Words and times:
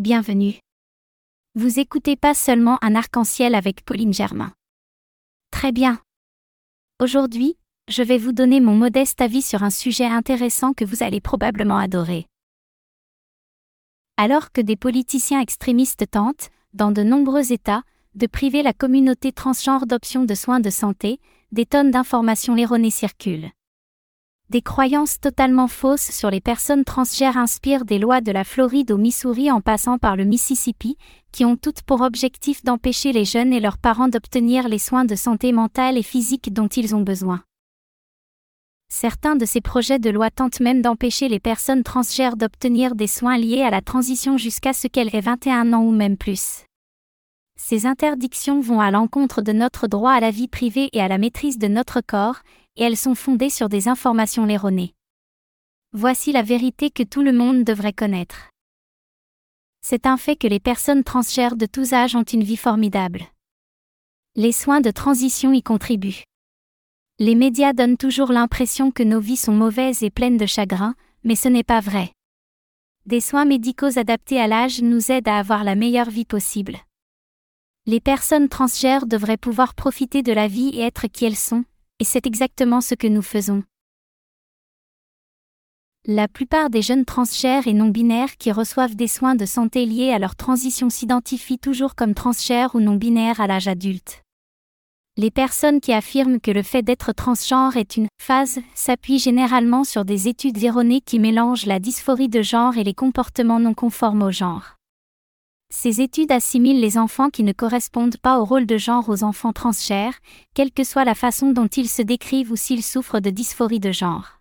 Bienvenue. 0.00 0.58
Vous 1.54 1.78
écoutez 1.78 2.16
pas 2.16 2.34
seulement 2.34 2.78
un 2.82 2.96
arc-en-ciel 2.96 3.54
avec 3.54 3.84
Pauline 3.84 4.12
Germain. 4.12 4.52
Très 5.52 5.70
bien. 5.70 6.00
Aujourd'hui, 7.00 7.56
je 7.86 8.02
vais 8.02 8.18
vous 8.18 8.32
donner 8.32 8.58
mon 8.58 8.74
modeste 8.74 9.20
avis 9.20 9.40
sur 9.40 9.62
un 9.62 9.70
sujet 9.70 10.06
intéressant 10.06 10.72
que 10.72 10.84
vous 10.84 11.04
allez 11.04 11.20
probablement 11.20 11.78
adorer. 11.78 12.26
Alors 14.16 14.50
que 14.50 14.60
des 14.60 14.74
politiciens 14.74 15.40
extrémistes 15.40 16.10
tentent, 16.10 16.50
dans 16.72 16.90
de 16.90 17.04
nombreux 17.04 17.52
États, 17.52 17.84
de 18.16 18.26
priver 18.26 18.64
la 18.64 18.72
communauté 18.72 19.30
transgenre 19.30 19.86
d'options 19.86 20.24
de 20.24 20.34
soins 20.34 20.58
de 20.58 20.70
santé, 20.70 21.20
des 21.52 21.66
tonnes 21.66 21.92
d'informations 21.92 22.56
erronées 22.56 22.90
circulent. 22.90 23.52
Des 24.50 24.60
croyances 24.60 25.18
totalement 25.20 25.68
fausses 25.68 26.10
sur 26.10 26.30
les 26.30 26.40
personnes 26.40 26.84
transgères 26.84 27.38
inspirent 27.38 27.86
des 27.86 27.98
lois 27.98 28.20
de 28.20 28.30
la 28.30 28.44
Floride 28.44 28.92
au 28.92 28.98
Missouri 28.98 29.50
en 29.50 29.62
passant 29.62 29.96
par 29.96 30.16
le 30.16 30.24
Mississippi, 30.24 30.98
qui 31.32 31.44
ont 31.46 31.56
toutes 31.56 31.82
pour 31.82 32.02
objectif 32.02 32.62
d'empêcher 32.62 33.12
les 33.12 33.24
jeunes 33.24 33.54
et 33.54 33.60
leurs 33.60 33.78
parents 33.78 34.08
d'obtenir 34.08 34.68
les 34.68 34.78
soins 34.78 35.06
de 35.06 35.14
santé 35.14 35.52
mentale 35.52 35.96
et 35.96 36.02
physique 36.02 36.52
dont 36.52 36.68
ils 36.68 36.94
ont 36.94 37.00
besoin. 37.00 37.42
Certains 38.90 39.34
de 39.34 39.46
ces 39.46 39.62
projets 39.62 39.98
de 39.98 40.10
loi 40.10 40.30
tentent 40.30 40.60
même 40.60 40.82
d'empêcher 40.82 41.28
les 41.28 41.40
personnes 41.40 41.82
transgères 41.82 42.36
d'obtenir 42.36 42.94
des 42.94 43.08
soins 43.08 43.38
liés 43.38 43.62
à 43.62 43.70
la 43.70 43.80
transition 43.80 44.36
jusqu'à 44.36 44.74
ce 44.74 44.88
qu'elles 44.88 45.14
aient 45.16 45.20
21 45.20 45.72
ans 45.72 45.82
ou 45.82 45.90
même 45.90 46.18
plus. 46.18 46.66
Ces 47.56 47.86
interdictions 47.86 48.60
vont 48.60 48.80
à 48.80 48.90
l'encontre 48.90 49.40
de 49.40 49.52
notre 49.52 49.86
droit 49.86 50.12
à 50.12 50.20
la 50.20 50.30
vie 50.30 50.48
privée 50.48 50.90
et 50.92 51.00
à 51.00 51.08
la 51.08 51.18
maîtrise 51.18 51.58
de 51.58 51.68
notre 51.68 52.00
corps, 52.00 52.40
et 52.76 52.82
elles 52.82 52.96
sont 52.96 53.14
fondées 53.14 53.50
sur 53.50 53.68
des 53.68 53.88
informations 53.88 54.48
erronées. 54.48 54.94
Voici 55.92 56.32
la 56.32 56.42
vérité 56.42 56.90
que 56.90 57.04
tout 57.04 57.22
le 57.22 57.32
monde 57.32 57.64
devrait 57.64 57.92
connaître. 57.92 58.50
C'est 59.80 60.06
un 60.06 60.16
fait 60.16 60.36
que 60.36 60.46
les 60.46 60.60
personnes 60.60 61.04
transgères 61.04 61.56
de 61.56 61.66
tous 61.66 61.92
âges 61.92 62.16
ont 62.16 62.24
une 62.24 62.42
vie 62.42 62.56
formidable. 62.56 63.24
Les 64.34 64.52
soins 64.52 64.80
de 64.80 64.90
transition 64.90 65.52
y 65.52 65.62
contribuent. 65.62 66.24
Les 67.20 67.36
médias 67.36 67.72
donnent 67.72 67.96
toujours 67.96 68.32
l'impression 68.32 68.90
que 68.90 69.04
nos 69.04 69.20
vies 69.20 69.36
sont 69.36 69.52
mauvaises 69.52 70.02
et 70.02 70.10
pleines 70.10 70.36
de 70.36 70.46
chagrin, 70.46 70.96
mais 71.22 71.36
ce 71.36 71.48
n'est 71.48 71.62
pas 71.62 71.80
vrai. 71.80 72.12
Des 73.06 73.20
soins 73.20 73.44
médicaux 73.44 73.98
adaptés 73.98 74.40
à 74.40 74.48
l'âge 74.48 74.82
nous 74.82 75.12
aident 75.12 75.28
à 75.28 75.38
avoir 75.38 75.62
la 75.62 75.76
meilleure 75.76 76.10
vie 76.10 76.24
possible. 76.24 76.78
Les 77.86 78.00
personnes 78.00 78.48
transgères 78.48 79.04
devraient 79.06 79.36
pouvoir 79.36 79.74
profiter 79.74 80.22
de 80.22 80.32
la 80.32 80.48
vie 80.48 80.70
et 80.70 80.80
être 80.80 81.06
qui 81.06 81.26
elles 81.26 81.36
sont, 81.36 81.64
et 82.00 82.04
c'est 82.04 82.26
exactement 82.26 82.80
ce 82.80 82.94
que 82.94 83.06
nous 83.06 83.20
faisons. 83.20 83.62
La 86.06 86.26
plupart 86.26 86.70
des 86.70 86.80
jeunes 86.80 87.04
transgères 87.04 87.68
et 87.68 87.74
non-binaires 87.74 88.38
qui 88.38 88.52
reçoivent 88.52 88.96
des 88.96 89.06
soins 89.06 89.34
de 89.34 89.44
santé 89.44 89.84
liés 89.84 90.12
à 90.12 90.18
leur 90.18 90.34
transition 90.34 90.88
s'identifient 90.88 91.58
toujours 91.58 91.94
comme 91.94 92.14
transgères 92.14 92.74
ou 92.74 92.80
non-binaires 92.80 93.40
à 93.42 93.46
l'âge 93.46 93.68
adulte. 93.68 94.22
Les 95.18 95.30
personnes 95.30 95.80
qui 95.80 95.92
affirment 95.92 96.40
que 96.40 96.50
le 96.50 96.62
fait 96.62 96.82
d'être 96.82 97.12
transgenre 97.12 97.76
est 97.76 97.98
une 97.98 98.08
phase 98.18 98.60
s'appuient 98.74 99.18
généralement 99.18 99.84
sur 99.84 100.06
des 100.06 100.26
études 100.26 100.62
erronées 100.62 101.02
qui 101.02 101.18
mélangent 101.18 101.66
la 101.66 101.80
dysphorie 101.80 102.30
de 102.30 102.40
genre 102.40 102.78
et 102.78 102.84
les 102.84 102.94
comportements 102.94 103.60
non 103.60 103.74
conformes 103.74 104.22
au 104.22 104.30
genre. 104.30 104.76
Ces 105.76 106.00
études 106.00 106.30
assimilent 106.30 106.80
les 106.80 106.98
enfants 106.98 107.30
qui 107.30 107.42
ne 107.42 107.52
correspondent 107.52 108.16
pas 108.16 108.38
au 108.38 108.44
rôle 108.44 108.64
de 108.64 108.78
genre 108.78 109.08
aux 109.08 109.24
enfants 109.24 109.52
transgères, 109.52 110.14
quelle 110.54 110.70
que 110.70 110.84
soit 110.84 111.04
la 111.04 111.16
façon 111.16 111.50
dont 111.50 111.66
ils 111.66 111.88
se 111.88 112.00
décrivent 112.00 112.52
ou 112.52 112.56
s'ils 112.56 112.84
souffrent 112.84 113.18
de 113.18 113.28
dysphorie 113.28 113.80
de 113.80 113.90
genre. 113.90 114.38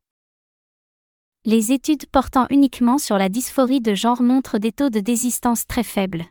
Les 1.43 1.71
études 1.71 2.05
portant 2.05 2.45
uniquement 2.51 2.99
sur 2.99 3.17
la 3.17 3.29
dysphorie 3.29 3.81
de 3.81 3.95
genre 3.95 4.21
montrent 4.21 4.59
des 4.59 4.71
taux 4.71 4.91
de 4.91 4.99
désistance 4.99 5.65
très 5.65 5.81
faibles. 5.81 6.25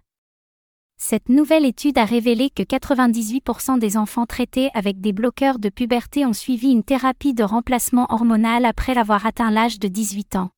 Cette 0.98 1.28
nouvelle 1.28 1.67
étude 1.67 1.98
a 1.98 2.05
révélé 2.05 2.48
que 2.48 2.62
98% 2.62 3.80
des 3.80 3.97
enfants 3.97 4.27
traités 4.27 4.70
avec 4.73 5.00
des 5.00 5.12
bloqueurs 5.12 5.58
de 5.58 5.69
puberté 5.69 6.25
ont 6.25 6.33
suivi 6.33 6.70
une 6.70 6.84
thérapie 6.84 7.35
de 7.35 7.42
remplacement 7.42 8.07
hormonal 8.08 8.64
après 8.64 8.96
avoir 8.96 9.27
atteint 9.27 9.51
l'âge 9.51 9.80
de 9.80 9.89
18 9.89 10.36
ans. 10.36 10.51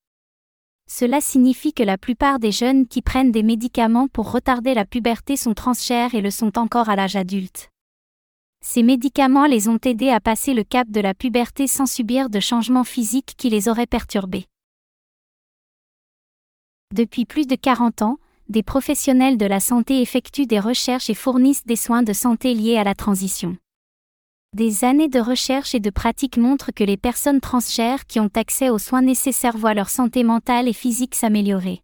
Cela 0.87 1.21
signifie 1.21 1.73
que 1.73 1.83
la 1.83 1.99
plupart 1.99 2.39
des 2.39 2.53
jeunes 2.53 2.87
qui 2.87 3.03
prennent 3.03 3.33
des 3.33 3.43
médicaments 3.43 4.09
pour 4.09 4.31
retarder 4.31 4.75
la 4.75 4.85
puberté 4.85 5.37
sont 5.37 5.55
transchères 5.55 6.15
et 6.15 6.21
le 6.21 6.31
sont 6.31 6.59
encore 6.59 6.89
à 6.89 6.97
l'âge 6.97 7.17
adulte. 7.17 7.71
Ces 8.61 8.83
médicaments 8.83 9.47
les 9.47 9.69
ont 9.69 9.79
aidés 9.85 10.11
à 10.11 10.21
passer 10.21 10.55
le 10.55 10.65
cap 10.65 10.89
de 10.91 11.01
la 11.01 11.15
puberté 11.15 11.67
sans 11.67 11.87
subir 11.87 12.31
de 12.31 12.41
changements 12.41 12.85
physiques 12.85 13.35
qui 13.37 13.51
les 13.51 13.69
auraient 13.69 13.87
perturbés. 13.87 14.47
Depuis 16.95 17.25
plus 17.25 17.47
de 17.47 17.57
40 17.57 18.03
ans, 18.03 18.19
des 18.49 18.63
professionnels 18.63 19.37
de 19.37 19.47
la 19.47 19.61
santé 19.61 20.01
effectuent 20.01 20.47
des 20.47 20.61
recherches 20.61 21.11
et 21.11 21.15
fournissent 21.15 21.65
des 21.65 21.77
soins 21.77 22.03
de 22.03 22.13
santé 22.13 22.55
liés 22.55 22.77
à 22.77 22.85
la 22.85 22.95
transition. 22.95 23.57
Des 24.55 24.85
années 24.85 25.09
de 25.09 25.19
recherche 25.19 25.75
et 25.75 25.81
de 25.81 25.91
pratique 25.91 26.37
montrent 26.37 26.71
que 26.71 26.85
les 26.85 26.97
personnes 26.97 27.41
transgères 27.41 28.07
qui 28.07 28.21
ont 28.21 28.31
accès 28.37 28.71
aux 28.71 28.79
soins 28.79 29.03
nécessaires 29.03 29.59
voient 29.59 29.75
leur 29.75 29.91
santé 29.91 30.23
mentale 30.23 30.69
et 30.69 30.73
physique 30.73 31.17
s'améliorer. 31.17 31.83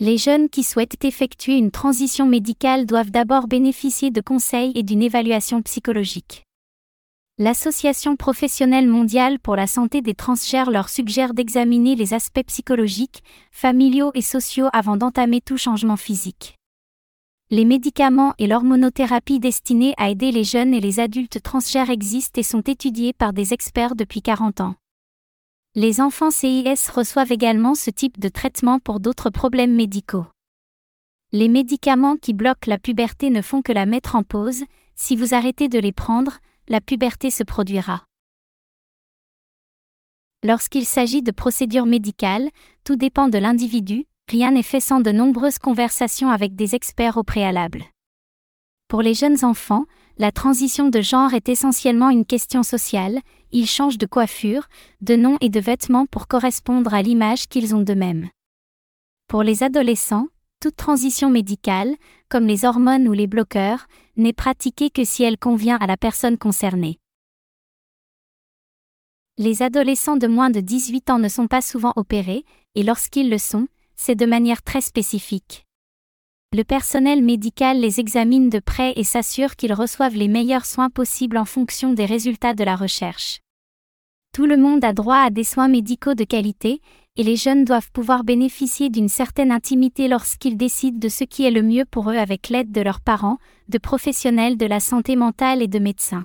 Les 0.00 0.18
jeunes 0.18 0.48
qui 0.48 0.64
souhaitent 0.64 1.04
effectuer 1.04 1.56
une 1.56 1.70
transition 1.70 2.26
médicale 2.26 2.86
doivent 2.86 3.12
d'abord 3.12 3.46
bénéficier 3.46 4.10
de 4.10 4.20
conseils 4.20 4.72
et 4.74 4.82
d'une 4.82 5.02
évaluation 5.02 5.62
psychologique. 5.62 6.42
L'Association 7.38 8.16
professionnelle 8.16 8.88
mondiale 8.88 9.38
pour 9.38 9.54
la 9.54 9.68
santé 9.68 10.02
des 10.02 10.14
transgères 10.14 10.72
leur 10.72 10.88
suggère 10.88 11.34
d'examiner 11.34 11.94
les 11.94 12.14
aspects 12.14 12.46
psychologiques, 12.48 13.22
familiaux 13.52 14.10
et 14.14 14.22
sociaux 14.22 14.70
avant 14.72 14.96
d'entamer 14.96 15.40
tout 15.40 15.56
changement 15.56 15.96
physique 15.96 16.59
les 17.52 17.64
médicaments 17.64 18.32
et 18.38 18.46
l'hormonothérapie 18.46 19.40
destinés 19.40 19.92
à 19.96 20.08
aider 20.08 20.30
les 20.30 20.44
jeunes 20.44 20.72
et 20.72 20.80
les 20.80 21.00
adultes 21.00 21.42
transgères 21.42 21.90
existent 21.90 22.40
et 22.40 22.44
sont 22.44 22.60
étudiés 22.60 23.12
par 23.12 23.32
des 23.32 23.52
experts 23.52 23.96
depuis 23.96 24.22
40 24.22 24.60
ans. 24.60 24.76
Les 25.74 26.00
enfants 26.00 26.30
CIS 26.30 26.90
reçoivent 26.94 27.32
également 27.32 27.74
ce 27.74 27.90
type 27.90 28.20
de 28.20 28.28
traitement 28.28 28.78
pour 28.78 29.00
d'autres 29.00 29.30
problèmes 29.30 29.74
médicaux. 29.74 30.26
Les 31.32 31.48
médicaments 31.48 32.16
qui 32.16 32.34
bloquent 32.34 32.68
la 32.70 32.78
puberté 32.78 33.30
ne 33.30 33.42
font 33.42 33.62
que 33.62 33.72
la 33.72 33.86
mettre 33.86 34.14
en 34.14 34.22
pause, 34.22 34.62
si 34.94 35.16
vous 35.16 35.34
arrêtez 35.34 35.68
de 35.68 35.78
les 35.80 35.92
prendre, 35.92 36.38
la 36.68 36.80
puberté 36.80 37.30
se 37.30 37.42
produira. 37.42 38.04
Lorsqu'il 40.44 40.86
s'agit 40.86 41.22
de 41.22 41.32
procédures 41.32 41.86
médicales, 41.86 42.48
tout 42.84 42.96
dépend 42.96 43.28
de 43.28 43.38
l'individu, 43.38 44.06
rien 44.30 44.52
n'est 44.52 44.62
fait 44.62 44.80
sans 44.80 45.00
de 45.00 45.10
nombreuses 45.10 45.58
conversations 45.58 46.30
avec 46.30 46.54
des 46.54 46.74
experts 46.76 47.16
au 47.16 47.24
préalable. 47.24 47.84
Pour 48.88 49.02
les 49.02 49.14
jeunes 49.14 49.44
enfants, 49.44 49.86
la 50.18 50.30
transition 50.30 50.88
de 50.88 51.00
genre 51.00 51.34
est 51.34 51.48
essentiellement 51.48 52.10
une 52.10 52.24
question 52.24 52.62
sociale, 52.62 53.20
ils 53.50 53.66
changent 53.66 53.98
de 53.98 54.06
coiffure, 54.06 54.68
de 55.00 55.16
nom 55.16 55.36
et 55.40 55.48
de 55.48 55.60
vêtements 55.60 56.06
pour 56.06 56.28
correspondre 56.28 56.94
à 56.94 57.02
l'image 57.02 57.48
qu'ils 57.48 57.74
ont 57.74 57.82
d'eux-mêmes. 57.82 58.28
Pour 59.26 59.42
les 59.42 59.62
adolescents, 59.62 60.28
toute 60.60 60.76
transition 60.76 61.30
médicale, 61.30 61.96
comme 62.28 62.46
les 62.46 62.64
hormones 62.64 63.08
ou 63.08 63.12
les 63.12 63.26
bloqueurs, 63.26 63.86
n'est 64.16 64.32
pratiquée 64.32 64.90
que 64.90 65.04
si 65.04 65.22
elle 65.24 65.38
convient 65.38 65.78
à 65.78 65.86
la 65.86 65.96
personne 65.96 66.38
concernée. 66.38 66.98
Les 69.38 69.62
adolescents 69.62 70.18
de 70.18 70.26
moins 70.26 70.50
de 70.50 70.60
18 70.60 71.10
ans 71.10 71.18
ne 71.18 71.28
sont 71.28 71.46
pas 71.46 71.62
souvent 71.62 71.94
opérés, 71.96 72.44
et 72.74 72.82
lorsqu'ils 72.82 73.30
le 73.30 73.38
sont, 73.38 73.68
c'est 74.02 74.14
de 74.14 74.24
manière 74.24 74.62
très 74.62 74.80
spécifique. 74.80 75.66
Le 76.56 76.64
personnel 76.64 77.22
médical 77.22 77.78
les 77.78 78.00
examine 78.00 78.48
de 78.48 78.58
près 78.58 78.94
et 78.96 79.04
s'assure 79.04 79.56
qu'ils 79.56 79.74
reçoivent 79.74 80.16
les 80.16 80.26
meilleurs 80.26 80.64
soins 80.64 80.88
possibles 80.88 81.36
en 81.36 81.44
fonction 81.44 81.92
des 81.92 82.06
résultats 82.06 82.54
de 82.54 82.64
la 82.64 82.76
recherche. 82.76 83.40
Tout 84.32 84.46
le 84.46 84.56
monde 84.56 84.84
a 84.86 84.94
droit 84.94 85.18
à 85.18 85.28
des 85.28 85.44
soins 85.44 85.68
médicaux 85.68 86.14
de 86.14 86.24
qualité, 86.24 86.80
et 87.16 87.22
les 87.22 87.36
jeunes 87.36 87.66
doivent 87.66 87.90
pouvoir 87.92 88.24
bénéficier 88.24 88.88
d'une 88.88 89.10
certaine 89.10 89.52
intimité 89.52 90.08
lorsqu'ils 90.08 90.56
décident 90.56 90.98
de 90.98 91.10
ce 91.10 91.24
qui 91.24 91.44
est 91.44 91.50
le 91.50 91.62
mieux 91.62 91.84
pour 91.84 92.10
eux 92.10 92.16
avec 92.16 92.48
l'aide 92.48 92.72
de 92.72 92.80
leurs 92.80 93.02
parents, 93.02 93.36
de 93.68 93.76
professionnels 93.76 94.56
de 94.56 94.66
la 94.66 94.80
santé 94.80 95.14
mentale 95.14 95.60
et 95.60 95.68
de 95.68 95.78
médecins. 95.78 96.24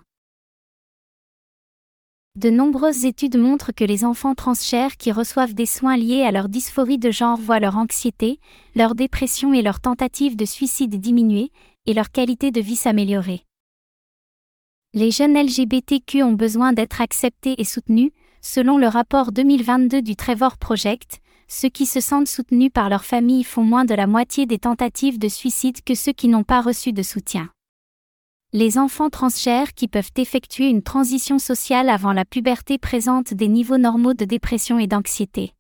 De 2.36 2.50
nombreuses 2.50 3.06
études 3.06 3.38
montrent 3.38 3.72
que 3.72 3.86
les 3.86 4.04
enfants 4.04 4.36
transchères 4.36 4.98
qui 4.98 5.14
reçoivent 5.14 5.54
des 5.54 5.66
soins 5.66 5.96
liés 5.96 6.24
à 6.24 6.32
leur 6.32 6.50
dysphorie 6.50 6.98
de 6.98 7.10
genre 7.10 7.38
voient 7.38 7.62
leur 7.62 7.78
anxiété, 7.78 8.42
leur 8.76 8.94
dépression 8.94 9.54
et 9.54 9.62
leur 9.62 9.80
tentative 9.80 10.36
de 10.36 10.44
suicide 10.44 11.00
diminuer, 11.00 11.52
et 11.86 11.94
leur 11.94 12.12
qualité 12.12 12.52
de 12.52 12.60
vie 12.60 12.76
s'améliorer. 12.76 13.46
Les 14.94 15.12
jeunes 15.12 15.42
LGBTQ 15.42 16.24
ont 16.24 16.34
besoin 16.34 16.74
d'être 16.74 17.00
acceptés 17.00 17.56
et 17.58 17.64
soutenus, 17.64 18.12
selon 18.42 18.78
le 18.78 18.88
rapport 18.88 19.32
2022 19.32 20.02
du 20.02 20.18
Trevor 20.18 20.58
Project, 20.58 21.22
ceux 21.48 21.70
qui 21.70 21.86
se 21.86 22.02
sentent 22.02 22.28
soutenus 22.28 22.72
par 22.74 22.90
leur 22.90 23.06
famille 23.06 23.46
font 23.46 23.64
moins 23.64 23.86
de 23.86 23.96
la 23.96 24.08
moitié 24.08 24.46
des 24.46 24.60
tentatives 24.60 25.20
de 25.20 25.30
suicide 25.30 25.82
que 25.86 25.96
ceux 25.96 26.12
qui 26.12 26.28
n'ont 26.28 26.44
pas 26.44 26.60
reçu 26.60 26.92
de 26.92 27.02
soutien 27.02 27.50
les 28.56 28.78
enfants 28.78 29.10
transgères 29.10 29.74
qui 29.74 29.90
peuvent 29.90 30.14
effectuer 30.16 30.70
une 30.70 30.82
transition 30.82 31.40
sociale 31.40 31.90
avant 31.90 32.14
la 32.14 32.24
puberté 32.24 32.78
présentent 32.78 33.34
des 33.34 33.50
niveaux 33.50 33.78
normaux 33.78 34.14
de 34.14 34.24
dépression 34.24 34.80
et 34.80 34.88
d'anxiété. 34.88 35.52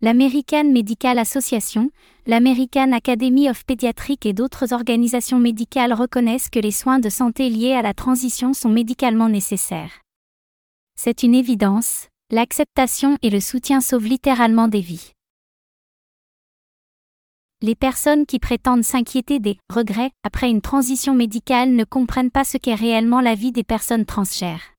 L'American 0.00 0.64
Medical 0.64 1.18
Association, 1.18 1.90
l'American 2.26 2.92
Academy 2.92 3.50
of 3.50 3.66
Pediatrics 3.66 4.24
et 4.24 4.32
d'autres 4.32 4.72
organisations 4.72 5.38
médicales 5.38 5.92
reconnaissent 5.92 6.48
que 6.48 6.58
les 6.58 6.70
soins 6.70 7.00
de 7.00 7.10
santé 7.10 7.50
liés 7.50 7.74
à 7.74 7.82
la 7.82 7.92
transition 7.92 8.54
sont 8.54 8.70
médicalement 8.70 9.28
nécessaires. 9.28 10.00
C'est 10.96 11.22
une 11.22 11.34
évidence, 11.34 12.08
l'acceptation 12.30 13.18
et 13.20 13.28
le 13.28 13.40
soutien 13.40 13.82
sauvent 13.82 14.06
littéralement 14.06 14.68
des 14.68 14.80
vies. 14.80 15.12
Les 17.62 17.74
personnes 17.74 18.26
qui 18.26 18.38
prétendent 18.38 18.84
s'inquiéter 18.84 19.38
des 19.38 19.58
regrets 19.68 20.10
après 20.22 20.50
une 20.50 20.62
transition 20.62 21.14
médicale 21.14 21.72
ne 21.72 21.84
comprennent 21.84 22.30
pas 22.30 22.44
ce 22.44 22.56
qu'est 22.56 22.74
réellement 22.74 23.20
la 23.20 23.34
vie 23.34 23.52
des 23.52 23.64
personnes 23.64 24.06
transgères. 24.06 24.74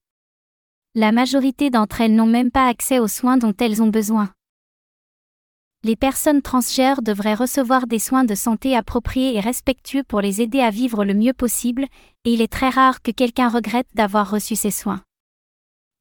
La 0.94 1.12
majorité 1.12 1.70
d'entre 1.70 2.00
elles 2.00 2.14
n'ont 2.14 2.26
même 2.26 2.50
pas 2.50 2.68
accès 2.68 2.98
aux 2.98 3.08
soins 3.08 3.36
dont 3.36 3.54
elles 3.58 3.82
ont 3.82 3.88
besoin 3.88 4.30
les 5.84 5.96
personnes 5.96 6.42
transgères 6.42 7.02
devraient 7.02 7.34
recevoir 7.34 7.86
des 7.86 7.98
soins 7.98 8.24
de 8.24 8.36
santé 8.36 8.76
appropriés 8.76 9.34
et 9.34 9.40
respectueux 9.40 10.04
pour 10.04 10.20
les 10.20 10.40
aider 10.40 10.60
à 10.60 10.70
vivre 10.70 11.04
le 11.04 11.14
mieux 11.14 11.32
possible, 11.32 11.86
et 12.24 12.32
il 12.32 12.40
est 12.40 12.52
très 12.52 12.68
rare 12.68 13.02
que 13.02 13.10
quelqu'un 13.10 13.48
regrette 13.48 13.88
d'avoir 13.94 14.30
reçu 14.30 14.54
ces 14.54 14.70
soins. 14.70 15.02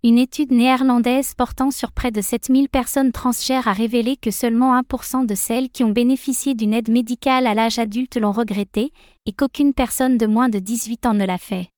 Une 0.03 0.17
étude 0.17 0.51
néerlandaise 0.51 1.35
portant 1.35 1.69
sur 1.69 1.91
près 1.91 2.09
de 2.09 2.21
7000 2.21 2.69
personnes 2.69 3.11
transgères 3.11 3.67
a 3.67 3.73
révélé 3.73 4.17
que 4.17 4.31
seulement 4.31 4.75
1% 4.81 5.27
de 5.27 5.35
celles 5.35 5.69
qui 5.69 5.83
ont 5.83 5.91
bénéficié 5.91 6.55
d'une 6.55 6.73
aide 6.73 6.89
médicale 6.89 7.45
à 7.45 7.53
l'âge 7.53 7.77
adulte 7.77 8.17
l'ont 8.17 8.31
regretté, 8.31 8.91
et 9.27 9.31
qu'aucune 9.31 9.75
personne 9.75 10.17
de 10.17 10.25
moins 10.25 10.49
de 10.49 10.57
18 10.57 11.05
ans 11.05 11.13
ne 11.13 11.23
l'a 11.23 11.37
fait. 11.37 11.69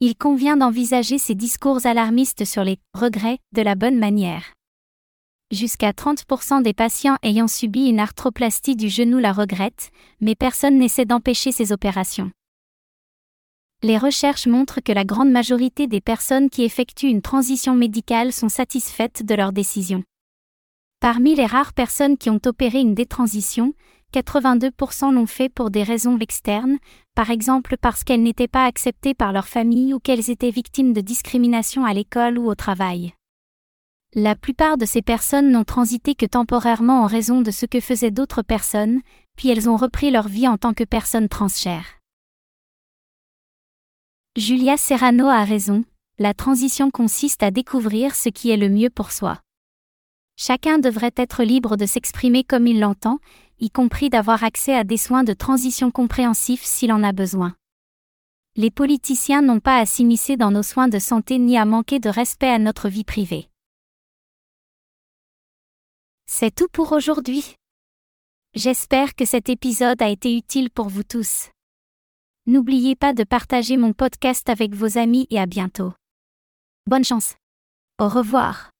Il 0.00 0.16
convient 0.16 0.56
d'envisager 0.56 1.18
ces 1.18 1.34
discours 1.34 1.84
alarmistes 1.84 2.46
sur 2.46 2.64
les 2.64 2.78
regrets 2.94 3.38
de 3.52 3.60
la 3.60 3.74
bonne 3.74 3.98
manière. 3.98 4.54
Jusqu'à 5.50 5.90
30% 5.90 6.62
des 6.62 6.72
patients 6.72 7.18
ayant 7.22 7.48
subi 7.48 7.90
une 7.90 8.00
arthroplastie 8.00 8.76
du 8.76 8.88
genou 8.88 9.18
la 9.18 9.34
regrettent, 9.34 9.90
mais 10.22 10.36
personne 10.36 10.78
n'essaie 10.78 11.04
d'empêcher 11.04 11.52
ces 11.52 11.70
opérations. 11.70 12.30
Les 13.86 13.98
recherches 13.98 14.48
montrent 14.48 14.80
que 14.80 14.90
la 14.90 15.04
grande 15.04 15.30
majorité 15.30 15.86
des 15.86 16.00
personnes 16.00 16.50
qui 16.50 16.64
effectuent 16.64 17.06
une 17.06 17.22
transition 17.22 17.76
médicale 17.76 18.32
sont 18.32 18.48
satisfaites 18.48 19.24
de 19.24 19.32
leur 19.36 19.52
décision. 19.52 20.02
Parmi 20.98 21.36
les 21.36 21.46
rares 21.46 21.72
personnes 21.72 22.16
qui 22.16 22.28
ont 22.28 22.40
opéré 22.46 22.80
une 22.80 22.96
détransition, 22.96 23.74
82% 24.12 25.14
l'ont 25.14 25.26
fait 25.26 25.48
pour 25.48 25.70
des 25.70 25.84
raisons 25.84 26.18
externes, 26.18 26.78
par 27.14 27.30
exemple 27.30 27.76
parce 27.80 28.02
qu'elles 28.02 28.24
n'étaient 28.24 28.48
pas 28.48 28.64
acceptées 28.64 29.14
par 29.14 29.32
leur 29.32 29.46
famille 29.46 29.94
ou 29.94 30.00
qu'elles 30.00 30.30
étaient 30.30 30.50
victimes 30.50 30.92
de 30.92 31.00
discrimination 31.00 31.84
à 31.84 31.94
l'école 31.94 32.38
ou 32.38 32.50
au 32.50 32.56
travail. 32.56 33.14
La 34.16 34.34
plupart 34.34 34.78
de 34.78 34.84
ces 34.84 35.02
personnes 35.02 35.52
n'ont 35.52 35.62
transité 35.62 36.16
que 36.16 36.26
temporairement 36.26 37.02
en 37.02 37.06
raison 37.06 37.40
de 37.40 37.52
ce 37.52 37.66
que 37.66 37.78
faisaient 37.78 38.10
d'autres 38.10 38.42
personnes, 38.42 39.00
puis 39.36 39.50
elles 39.50 39.70
ont 39.70 39.76
repris 39.76 40.10
leur 40.10 40.26
vie 40.26 40.48
en 40.48 40.56
tant 40.56 40.74
que 40.74 40.82
personnes 40.82 41.28
transchères. 41.28 41.95
Julia 44.36 44.76
Serrano 44.76 45.28
a 45.28 45.44
raison, 45.44 45.86
la 46.18 46.34
transition 46.34 46.90
consiste 46.90 47.42
à 47.42 47.50
découvrir 47.50 48.14
ce 48.14 48.28
qui 48.28 48.50
est 48.50 48.58
le 48.58 48.68
mieux 48.68 48.90
pour 48.90 49.10
soi. 49.10 49.40
Chacun 50.36 50.78
devrait 50.78 51.14
être 51.16 51.42
libre 51.42 51.78
de 51.78 51.86
s'exprimer 51.86 52.44
comme 52.44 52.66
il 52.66 52.78
l'entend, 52.78 53.18
y 53.60 53.70
compris 53.70 54.10
d'avoir 54.10 54.44
accès 54.44 54.74
à 54.74 54.84
des 54.84 54.98
soins 54.98 55.24
de 55.24 55.32
transition 55.32 55.90
compréhensifs 55.90 56.64
s'il 56.64 56.92
en 56.92 57.02
a 57.02 57.12
besoin. 57.12 57.56
Les 58.56 58.70
politiciens 58.70 59.40
n'ont 59.40 59.60
pas 59.60 59.78
à 59.78 59.86
s'immiscer 59.86 60.36
dans 60.36 60.50
nos 60.50 60.62
soins 60.62 60.88
de 60.88 60.98
santé 60.98 61.38
ni 61.38 61.56
à 61.56 61.64
manquer 61.64 61.98
de 61.98 62.10
respect 62.10 62.50
à 62.50 62.58
notre 62.58 62.90
vie 62.90 63.04
privée. 63.04 63.48
C'est 66.26 66.54
tout 66.54 66.68
pour 66.70 66.92
aujourd'hui. 66.92 67.54
J'espère 68.54 69.14
que 69.14 69.24
cet 69.24 69.48
épisode 69.48 70.02
a 70.02 70.10
été 70.10 70.36
utile 70.36 70.68
pour 70.68 70.90
vous 70.90 71.04
tous. 71.04 71.48
N'oubliez 72.48 72.94
pas 72.94 73.12
de 73.12 73.24
partager 73.24 73.76
mon 73.76 73.92
podcast 73.92 74.48
avec 74.48 74.72
vos 74.72 74.98
amis 74.98 75.26
et 75.30 75.40
à 75.40 75.46
bientôt. 75.46 75.92
Bonne 76.88 77.02
chance. 77.02 77.34
Au 77.98 78.08
revoir. 78.08 78.75